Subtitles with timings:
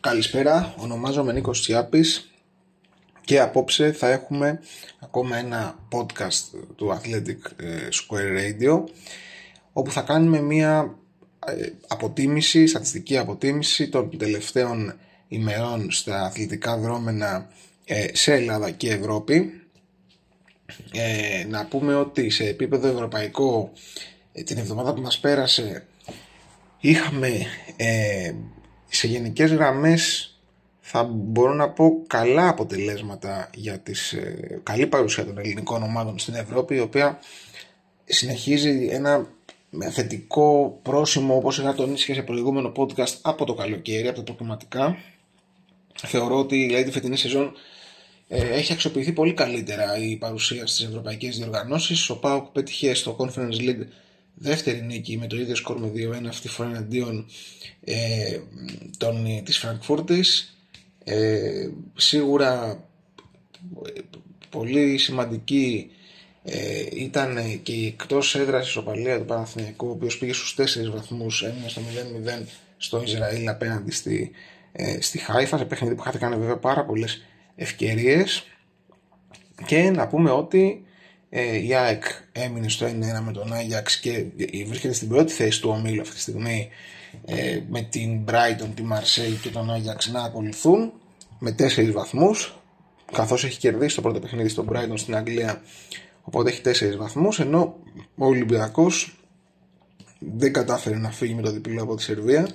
[0.00, 2.30] Καλησπέρα, ονομάζομαι Νίκος Τσιάπης
[3.24, 4.60] και απόψε θα έχουμε
[5.00, 8.84] ακόμα ένα podcast του Athletic ε, Square Radio
[9.72, 10.98] όπου θα κάνουμε μια
[11.46, 14.94] ε, αποτίμηση, στατιστική αποτίμηση των τελευταίων
[15.28, 17.50] ημερών στα αθλητικά δρόμενα
[17.84, 19.62] ε, σε Ελλάδα και Ευρώπη.
[21.48, 23.72] να πούμε ότι σε επίπεδο ευρωπαϊκό
[24.44, 25.86] την εβδομάδα που μας πέρασε
[26.80, 27.46] είχαμε
[28.88, 30.32] σε γενικές γραμμές
[30.80, 36.34] θα μπορώ να πω καλά αποτελέσματα για τις ε, καλή παρουσία των ελληνικών ομάδων στην
[36.34, 37.18] Ευρώπη η οποία
[38.04, 39.26] συνεχίζει ένα
[39.90, 44.96] θετικό πρόσημο όπως είχα τονίσει και σε προηγούμενο podcast από το καλοκαίρι, από τα προκριματικά.
[45.94, 47.52] Θεωρώ ότι δηλαδή τη φετινή σεζόν
[48.28, 52.10] ε, έχει αξιοποιηθεί πολύ καλύτερα η παρουσία στις ευρωπαϊκές διοργανώσεις.
[52.10, 53.86] Ο ΠΑΟΚ πέτυχε στο Conference League
[54.38, 57.26] δεύτερη νίκη με το ίδιο σκορ με 2-1 αυτή τη φορά εναντίον
[57.84, 58.38] ε,
[58.96, 60.56] των, της Φραγκφούρτης.
[61.04, 62.82] Ε, σίγουρα
[64.50, 65.90] πολύ σημαντική
[66.44, 71.42] ε, ήταν και η εκτός έδρας ισοπαλία του Παναθηναϊκού ο οποίος πήγε στους 4 βαθμούς
[71.42, 71.82] έμεινε στο
[72.40, 74.30] 0-0 στο Ισραήλ απέναντι στη,
[74.72, 77.24] ε, στη Χάιφα σε παιχνίδι που χάθηκαν βέβαια πάρα πολλές
[77.56, 78.46] ευκαιρίες.
[79.66, 80.84] Και να πούμε ότι
[81.30, 82.90] ε, η ΑΕΚ έμεινε στο 1-1
[83.24, 84.24] με τον Άγιαξ και
[84.66, 86.68] βρίσκεται στην πρώτη θέση του ομίλου αυτή τη στιγμή
[87.24, 90.92] ε, με την Brighton, τη Marseille και τον Άγιαξ να ακολουθούν
[91.38, 92.60] με 4 βαθμούς
[93.12, 95.62] καθώς έχει κερδίσει το πρώτο παιχνίδι στον Brighton στην Αγγλία
[96.22, 97.76] οπότε έχει 4 βαθμούς ενώ
[98.16, 99.18] ο Ολυμπιακός
[100.18, 102.48] δεν κατάφερε να φύγει με το διπλό από τη Σερβία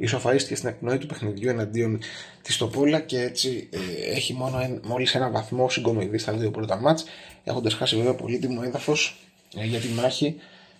[0.00, 1.98] ισοφαρίστηκε στην εκπνοή του παιχνιδιού εναντίον
[2.42, 7.04] της Τοπόλα και έτσι ε, έχει μόνο μόλις ένα βαθμό συγκομιδής στα δύο πρώτα μάτς
[7.44, 9.16] έχοντας χάσει βέβαια πολύτιμο έδαφος
[9.56, 10.36] ε, για τη μάχη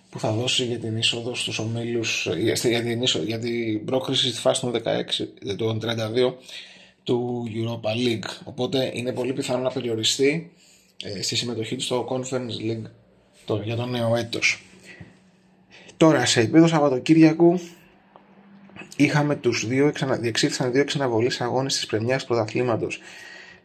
[0.09, 4.39] που θα δώσει για την είσοδο στους ομίλους ε, για, την, για την πρόκριση στη
[4.39, 6.33] φάση των, 16, των 32
[7.03, 8.29] του Europa League.
[8.43, 10.51] Οπότε είναι πολύ πιθανό να περιοριστεί
[11.03, 12.89] ε, στη συμμετοχή του στο Conference League
[13.45, 14.63] το, για το νέο έτος.
[15.97, 17.59] Τώρα σε επίπεδο Σαββατοκύριακου
[18.99, 22.99] είχαμε τους δύο, διεξήχθησαν δύο ξαναβολείς αγώνες της πρεμιάς πρωταθλήματος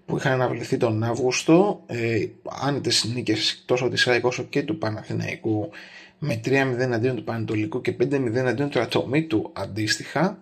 [0.07, 2.27] που είχαν αναβληθεί τον Αύγουστο ε,
[2.63, 5.71] άνετες νίκες τόσο της ΑΕΚ όσο και του Παναθηναϊκού
[6.19, 6.51] με 3-0
[6.93, 10.39] αντίον του Πανετολικού και 5-0 αντίον του Ατομίτου αντίστοιχα.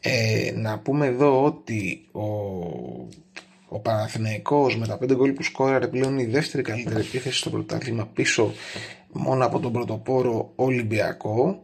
[0.00, 2.26] Ε, να πούμε εδώ ότι ο,
[3.68, 8.06] ο Παναθηναϊκός με τα 5 γκολ που σκόραρε πλέον η δεύτερη καλύτερη επίθεση στο πρωτάθλημα
[8.06, 8.52] πίσω
[9.12, 11.62] μόνο από τον πρωτοπόρο Ολυμπιακό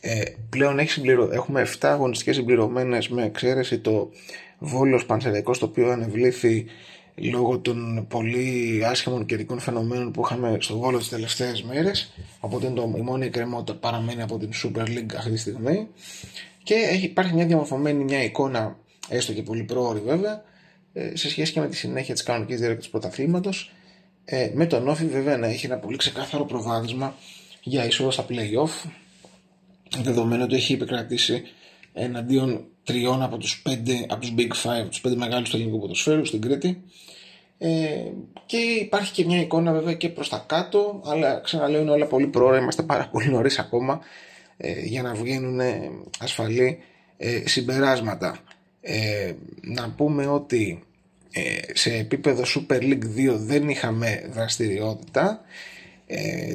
[0.00, 1.28] ε, πλέον έχει συμπληρω...
[1.32, 4.10] έχουμε 7 αγωνιστικές συμπληρωμένες με εξαίρεση το
[4.58, 6.66] Βόλος Πανσεραϊκός το οποίο ανεβλήθη
[7.14, 12.12] λόγω των πολύ άσχημων καιρικών φαινομένων που είχαμε στο Βόλο τις τελευταίες μέρες.
[12.40, 15.88] Οπότε το, η μόνη εκκρεμότητα παραμένει από την Super League αυτή τη στιγμή.
[16.62, 18.76] Και έχει, υπάρχει μια διαμορφωμένη μια εικόνα
[19.08, 20.42] έστω και πολύ πρόωρη βέβαια
[20.92, 23.72] ε, σε σχέση και με τη συνέχεια της κανονικής διάρκειας του πρωταθλήματος.
[24.24, 27.14] Ε, με τον Όφη βέβαια να έχει ένα πολύ ξεκάθαρο προβάδισμα
[27.62, 28.90] για είσοδο στα play-off
[29.98, 31.42] δεδομένου ότι έχει επικρατήσει
[31.92, 36.24] εναντίον τριών από τους, πέντε, από τους Big Five, τους πέντε μεγάλους του ελληνικού ποδοσφαίρου
[36.24, 36.82] στην Κρήτη.
[37.58, 38.12] Ε,
[38.46, 42.26] και υπάρχει και μια εικόνα βέβαια και προς τα κάτω αλλά ξαναλέω είναι όλα πολύ
[42.26, 44.00] πρόωρα, είμαστε πάρα πολύ νωρίς ακόμα
[44.56, 45.60] ε, για να βγαίνουν
[46.20, 46.78] ασφαλή
[47.16, 48.38] ε, συμπεράσματα.
[48.80, 50.82] Ε, να πούμε ότι
[51.72, 55.40] σε επίπεδο Super League 2 δεν είχαμε δραστηριότητα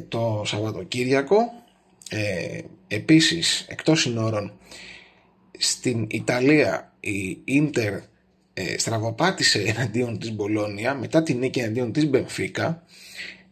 [0.07, 1.64] το Σαββατοκύριακο
[2.09, 4.59] ε, επίσης εκτός συνόρων
[5.57, 7.93] στην Ιταλία η Ίντερ
[8.53, 12.83] ε, στραβοπάτησε εναντίον της Μπολόνια μετά την νίκη εναντίον της Μπενφίκα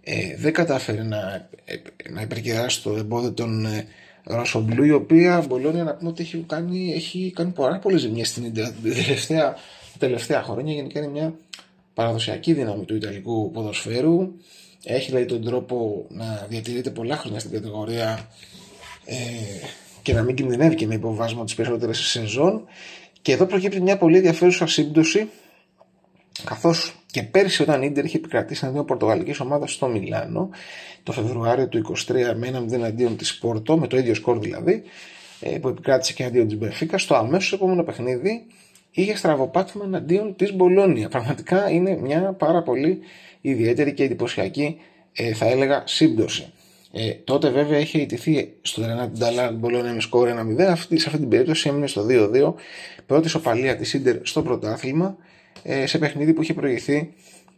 [0.05, 1.75] ε, δεν κατάφερε να, ε,
[2.09, 3.87] να υπερκεράσει το εμπόδιο των ε,
[4.23, 8.43] Ρωσομπλού η οποία Μπολόνια να πούμε ότι έχει κάνει, έχει κάνει πάρα πολλές ζημιές στην
[8.43, 9.55] Ίντερ τα τελευταία,
[9.97, 11.35] τελευταία χρόνια γενικά είναι μια
[11.93, 14.33] παραδοσιακή δύναμη του Ιταλικού ποδοσφαίρου
[14.83, 18.29] έχει δηλαδή τον τρόπο να διατηρείται πολλά χρόνια στην κατηγορία
[19.05, 19.15] ε,
[20.01, 22.63] και να μην κινδυνεύει και με υποβάσμα τις περισσότερες σεζόν.
[23.21, 25.29] Και εδώ προκύπτει μια πολύ ενδιαφέρουσα σύμπτωση,
[26.43, 30.49] καθώς και πέρσι όταν η Ιντερ είχε επικρατήσει ένα πορτογαλικής ομάδας στο Μιλάνο,
[31.03, 34.83] το Φεβρουάριο του 23 με έναν εναντίον της Πόρτο, με το ίδιο σκορ δηλαδή,
[35.39, 38.45] ε, που επικράτησε και εναντίον της Μπεφίκα, στο αμέσως επόμενο παιχνίδι
[38.93, 41.09] είχε στραβοπάτημα εναντίον της Μπολόνια.
[41.09, 42.99] Πραγματικά είναι μια πάρα πολύ
[43.41, 44.77] ιδιαίτερη και εντυπωσιακή,
[45.13, 46.53] ε, θα έλεγα, σύμπτωση.
[46.91, 50.61] Ε, τότε βέβαια είχε ιτηθεί στο Ρενάτι Νταλάν Μπολόνια με σκόρ 1-0.
[50.61, 52.53] Αυτή, σε αυτή την περίπτωση έμεινε στο 2-2.
[53.05, 55.17] Πρώτη σοπαλία της Ίντερ στο πρωτάθλημα
[55.63, 57.13] ε, σε παιχνίδι που είχε προηγηθεί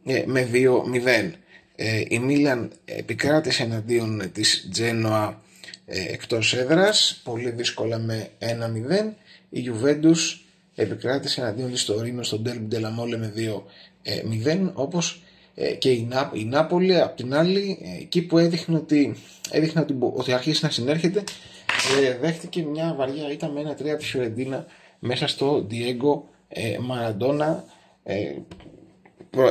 [0.06, 1.31] ε, με 2-0.
[1.76, 5.42] Ε, η Μίλαν επικράτησε εναντίον της Τζένοα
[5.86, 8.46] ε, εκτός έδρας πολύ δύσκολα με 1-0
[9.50, 10.44] η Juventus
[10.75, 13.33] επικράτησε εναντίον της Τωρίνο στον Ντέρμπι Ντελαμόλε με
[14.45, 15.24] 2-0 όπως
[15.77, 19.16] και η, Νά, η Νάπολη απ' την άλλη εκεί που έδειχνε ότι,
[19.51, 21.24] έδειχνε ότι, ότι αρχίσει να συνέρχεται
[22.22, 24.66] δέχτηκε μια βαριά ήττα με ένα τρία από τη Φιωρεντίνα
[25.00, 26.22] μέσα στο Diego
[26.81, 27.63] Μαραντόνα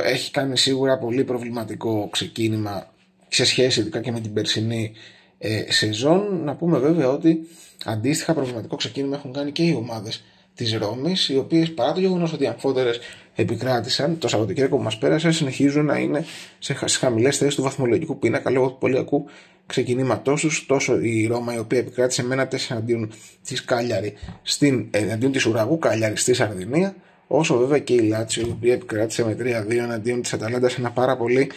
[0.03, 2.93] έχει κάνει σίγουρα πολύ προβληματικό ξεκίνημα
[3.27, 4.91] σε σχέση ειδικά και με την περσινή
[5.37, 6.43] ε, σεζόν.
[6.43, 7.47] Να πούμε βέβαια ότι
[7.85, 10.23] αντίστοιχα προβληματικό ξεκίνημα έχουν κάνει και οι ομάδες
[10.55, 12.99] της Ρώμης, οι οποίες παρά το γεγονός ότι οι αμφότερες
[13.35, 16.25] επικράτησαν το Σαββατοκύριακο που μας πέρασε, συνεχίζουν να είναι
[16.59, 19.25] σε χαμηλές θέσεις του βαθμολογικού πίνακα λόγω του πολυακού
[19.65, 20.65] ξεκινήματός τους.
[20.65, 23.11] Τόσο η Ρώμα, η οποία επικράτησε με ένα 4 αντίον
[23.43, 26.95] της Κάλιαρη, στην, ε, αντίον της Ουραγού Κάλιαρη στη Σαρδινία,
[27.27, 30.91] όσο βέβαια και η Λάτσιο, η οποία επικράτησε με 3-2 εναντίον της Αταλάντας σε ένα
[30.91, 31.51] πάρα πολύ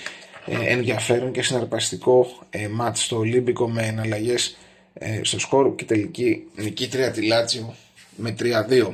[0.46, 4.56] ε, ενδιαφέρον και συναρπαστικό ε, μάτς στο Ολύμπικο με εναλλαγές
[4.94, 7.74] ε, στο σκορ και τελική νικήτρια τη Λάτσιο
[8.18, 8.92] με 3-2.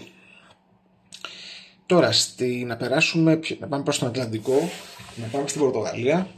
[1.87, 4.69] Τώρα στη, να περάσουμε, να πάμε προς τον Ατλαντικό,
[5.17, 6.29] να πάμε στην Πορτογαλία,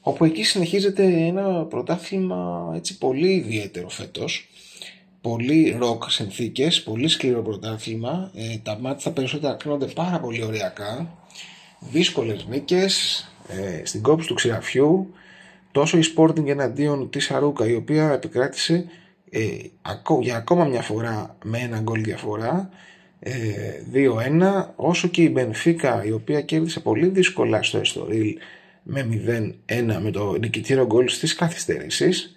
[0.00, 4.48] όπου εκεί συνεχίζεται ένα πρωτάθλημα έτσι πολύ ιδιαίτερο φέτος.
[5.20, 8.30] Πολύ ροκ συνθήκες, πολύ σκληρό πρωτάθλημα.
[8.34, 11.18] Ε, τα μάτια περισσότερα κρίνονται πάρα πολύ ωριακά.
[11.80, 15.14] Δύσκολες νίκες, ε, στην κόψη του Ξηραφιού
[15.74, 18.84] τόσο η Sporting εναντίον της Αρούκα η οποία επικράτησε
[19.34, 22.70] ε, για ακόμα μια φορά με ένα γκολ διαφορά
[23.20, 23.32] ε,
[23.92, 28.36] 2-1 όσο και η Μπενφίκα η οποία κέρδισε πολύ δύσκολα στο Εστορίλ
[28.82, 29.08] με
[29.66, 32.36] 0-1 με το νικητήριο γκολ στις καθυστερήσεις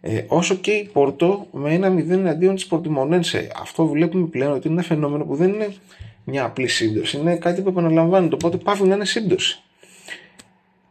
[0.00, 3.50] ε, όσο και η Πόρτο με ένα 0 εναντίον της Πορτιμονένσε.
[3.60, 5.74] Αυτό βλέπουμε πλέον ότι είναι ένα φαινόμενο που δεν είναι
[6.24, 9.62] μια απλή σύμπτωση είναι κάτι που επαναλαμβάνεται οπότε πάβει να είναι σύμπτωση.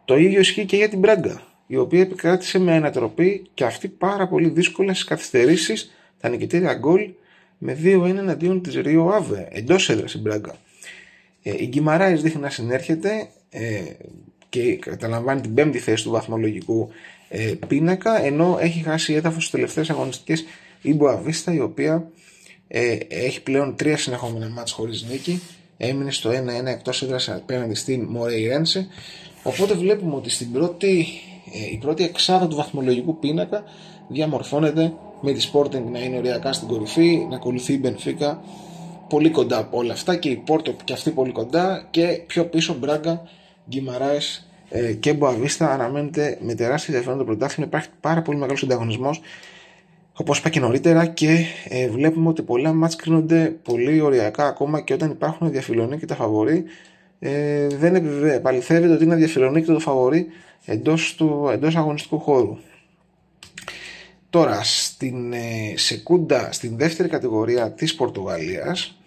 [0.06, 4.28] Το ίδιο ισχύει και για την Μπράγκα, η οποία επικράτησε με ανατροπή και αυτή πάρα
[4.28, 5.90] πολύ δύσκολα στι καθυστερήσει
[6.20, 7.10] τα νικητήρια γκολ
[7.58, 10.56] με 2-1 εναντίον της Ρίο Αβε, εντός έδρας η Μπράγκα.
[11.44, 13.82] Ε, η Γκυμαράης δείχνει να συνέρχεται ε,
[14.50, 16.90] και καταλαμβάνει την πέμπτη θέση του βαθμολογικού
[17.30, 20.46] ε, πίνακα, ενώ έχει χάσει έδαφος στις τελευταίες αγωνιστικές
[20.82, 22.12] η Μποαβίστα, η οποία
[22.68, 25.42] ε, έχει πλέον τρία συνεχόμενα μάτς χωρίς νίκη.
[25.78, 26.34] Έμεινε στο 1-1
[26.66, 28.88] εκτός έδρας απέναντι στην Μορέιρένσε
[29.44, 31.33] Οπότε βλέπουμε ότι στην πρώτη, ε,
[31.72, 33.64] η πρώτη εξάδα του βαθμολογικού πίνακα
[34.08, 38.38] διαμορφώνεται με τη Sporting να είναι ωριακά στην κορυφή, να ακολουθεί η Benfica
[39.10, 42.76] πολύ κοντά από όλα αυτά και η Πόρτο και αυτή πολύ κοντά και πιο πίσω
[42.80, 43.22] Μπράγκα,
[43.70, 47.68] Γκυμαράες ε, και Μποαβίστα αναμένεται με τεράστιο ενδιαφέρον το πρωτάθλημα.
[47.68, 49.22] Υπάρχει πάρα πολύ μεγάλος ανταγωνισμός
[50.14, 54.94] όπως είπα και νωρίτερα και ε, βλέπουμε ότι πολλά μάτς κρίνονται πολύ ωριακά ακόμα και
[54.94, 56.64] όταν υπάρχουν διαφιλονοί και τα φαβοροί
[57.20, 57.96] ε, δεν
[58.26, 60.28] επαληθεύεται ότι είναι διαφιλονίκητο το φαβορή
[60.66, 62.58] εντός, του, εντός αγωνιστικού χώρου.
[64.30, 68.98] Τώρα, στην ε, σεκούντα, στην δεύτερη κατηγορία της Πορτογαλίας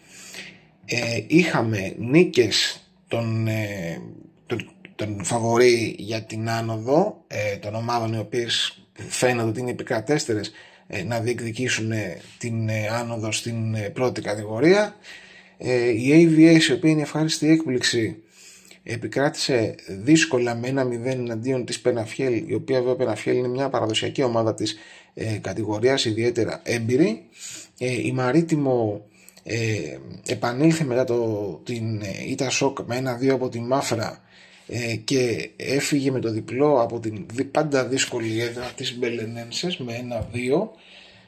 [0.84, 4.00] ε, είχαμε νίκες των, ε,
[4.46, 10.52] τον, τον φαβορή για την άνοδο ε, των ομάδων οι οποίες φαίνονται ότι είναι επικρατέστερες
[10.86, 11.92] ε, να διεκδικήσουν
[12.38, 12.70] την
[13.00, 14.96] άνοδο στην πρώτη κατηγορία
[15.58, 18.22] ε, η AVS η οποία είναι ευχάριστη έκπληξη
[18.86, 24.22] επικράτησε δύσκολα με ένα 0 εναντίον της Πεναφιέλ η οποία βέβαια Πεναφιέλ είναι μια παραδοσιακή
[24.22, 24.76] ομάδα της
[25.14, 27.24] ε, κατηγορίας ιδιαίτερα έμπειρη.
[27.78, 29.06] Ε, η Μαρίτιμο
[29.42, 34.20] ε, επανήλθε μετά το, την Ίτα Σοκ με ένα-δύο από τη Μάφρα
[34.66, 40.72] ε, και έφυγε με το διπλό από την πάντα δύσκολη έδρα της Μπελενένσες με ένα-δύο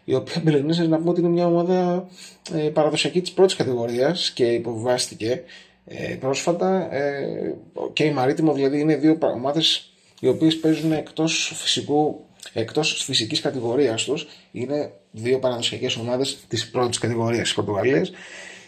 [0.08, 2.08] η οποία Μπελενέζε να πούμε ότι είναι μια ομάδα
[2.52, 5.42] ε, παραδοσιακή της πρώτης κατηγορίας και υποβιβάστηκε
[5.88, 7.54] ε, πρόσφατα ε,
[7.92, 14.04] και η Μαρίτιμο δηλαδή είναι δύο ομάδες οι οποίες παίζουν εκτός φυσικού εκτός φυσικής κατηγορίας
[14.04, 14.26] τους.
[14.52, 18.10] Είναι δύο παραδοσιακές ομάδες της πρώτης κατηγορίας της Πορτογαλίας.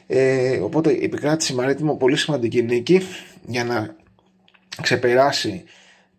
[0.07, 3.01] Ε, οπότε επικράτησε η Μαρίτιμο πολύ σημαντική νίκη
[3.47, 3.97] για να
[4.83, 5.65] ξεπεράσει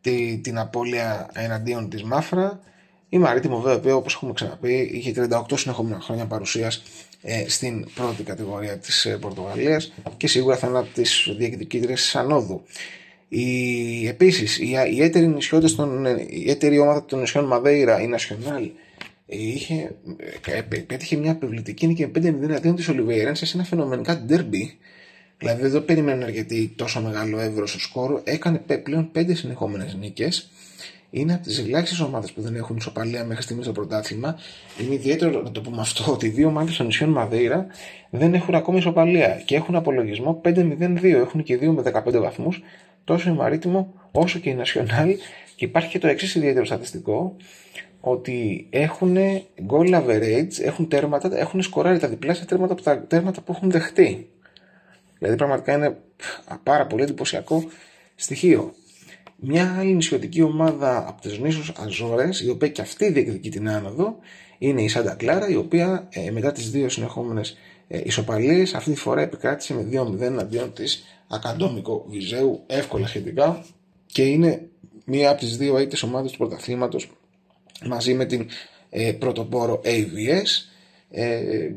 [0.01, 2.59] τη, την απώλεια εναντίον της Μάφρα.
[3.09, 7.10] Η Μαρίτιμο βέβαια όπως έχουμε ξαναπεί είχε 38 συνεχόμενα χρόνια παρουσίας ε,
[7.47, 12.63] στην πρώτη κατηγορία της ε, Πορτογαλίας και σίγουρα θα είναι από τις διεκδικήτρες της Ανόδου.
[13.29, 15.37] Η, επίσης η, η, έτερη
[15.75, 18.69] των, η έτερη ομάδα των νησιών Μαδέιρα, η Nacional,
[19.25, 19.95] είχε,
[20.45, 22.11] ε, πέτυχε μια επιβλητική νίκη με
[22.49, 24.77] 5-0 αντίον της Ολιβέιραν σε ένα φαινομενικά ντέρμπι
[25.41, 28.21] Δηλαδή δεν περιμένουν αρκετή τόσο μεγάλο εύρος στο σκόρο.
[28.23, 30.51] Έκανε πλέον 5 συνεχόμενες νίκες
[31.11, 34.37] είναι από τις ελάχιστε ομάδες που δεν έχουν ισοπαλία μέχρι στιγμής στο πρωτάθλημα.
[34.81, 37.67] Είναι ιδιαίτερο να το πούμε αυτό ότι οι δύο ομάδες των νησιών Μαδέιρα
[38.09, 41.03] δεν έχουν ακόμα ισοπαλία και έχουν απολογισμό 5-0-2.
[41.03, 42.61] Έχουν και δύο με 15 βαθμούς,
[43.03, 45.15] τόσο η Μαρίτιμο όσο και η Νασιονάλ.
[45.55, 47.35] Και υπάρχει και το εξής ιδιαίτερο στατιστικό,
[47.99, 49.17] ότι έχουν
[49.69, 54.29] goal average, έχουν τέρματα, έχουν σκοράρει τα διπλάσια τέρματα από τα τέρματα που έχουν δεχτεί.
[55.17, 55.97] Δηλαδή πραγματικά είναι
[56.63, 57.63] πάρα πολύ εντυπωσιακό
[58.15, 58.73] στοιχείο.
[59.43, 64.17] Μια άλλη νησιωτική ομάδα από τις νήσους Αζόρες, η οποία και αυτή διεκδικεί την άνοδο,
[64.57, 67.57] είναι η Σάντα Κλάρα, η οποία ε, μετά τις δύο συνεχόμενες
[67.87, 73.65] ε, ισοπαλίες αυτή τη φορά επικράτησε με 2-0 αντίον της Ακαντόμικο Βιζέου, εύκολα σχετικά
[74.05, 74.69] και είναι
[75.05, 77.11] μία από τις δύο αίτες ομάδες του πρωταθλήματος
[77.85, 78.47] μαζί με την
[78.89, 80.65] ε, πρωτοπόρο AVS
[81.11, 81.71] ε,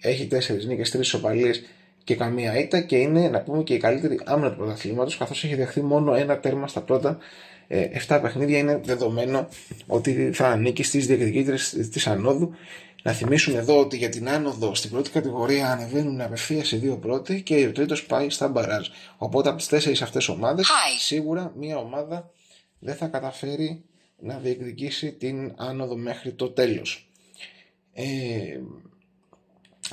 [0.00, 1.62] έχει τέσσερις νίκες, τρεις ισοπαλίες
[2.06, 5.54] και καμία ήττα και είναι να πούμε και η καλύτερη άμυνα του πρωταθλήματος καθώς έχει
[5.54, 7.18] δεχθεί μόνο ένα τέρμα στα πρώτα
[7.68, 9.48] ε, 7 παιχνίδια είναι δεδομένο
[9.86, 12.54] ότι θα ανήκει στις διεκδικήτρες της ανόδου
[13.02, 17.42] να θυμίσουμε εδώ ότι για την άνοδο στην πρώτη κατηγορία ανεβαίνουν απευθείας οι δύο πρώτοι
[17.42, 18.88] και ο τρίτος πάει στα μπαράζ.
[19.16, 22.30] Οπότε από τις τέσσερις αυτές ομάδες, σίγουρα μία ομάδα
[22.78, 23.84] δεν θα καταφέρει
[24.18, 27.10] να διεκδικήσει την άνοδο μέχρι το τέλος.
[27.92, 28.04] Ε,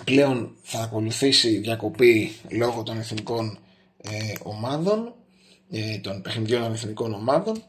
[0.04, 3.58] πλέον θα ακολουθήσει διακοπή λόγω των εθνικών
[4.04, 4.10] ε,
[4.44, 5.14] ομάδων,
[5.72, 7.64] ε, των παιχνιδιών των εθνικών ομάδων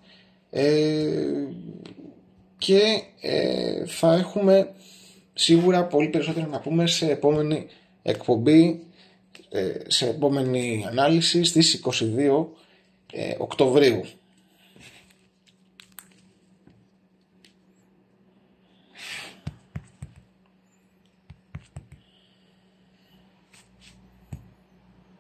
[0.50, 0.66] ε,
[2.58, 4.74] και ε, θα έχουμε
[5.34, 7.66] σίγουρα πολύ περισσότερο να πούμε σε επόμενη
[8.02, 8.82] εκπομπή,
[9.86, 12.46] σε επόμενη ανάλυση στις 22
[13.38, 14.04] Οκτωβρίου.